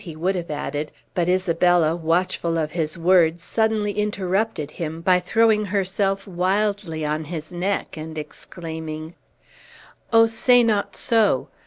[0.03, 5.65] he would have added; but Isabella, watchful of his words, suddenly interrupted him, by throwing
[5.65, 9.13] herself wildly on his neck, and exclaiming:
[10.11, 11.49] "Oh, say not so!